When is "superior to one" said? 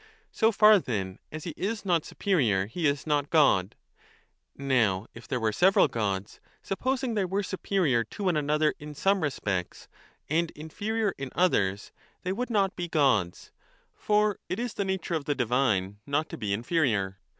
7.43-8.35